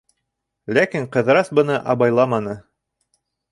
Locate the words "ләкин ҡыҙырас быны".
0.77-1.77